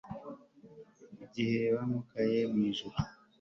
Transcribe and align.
igihe 1.25 1.61
wimakajwe 1.75 2.39
mu 2.53 2.59
ijuru 2.71 2.97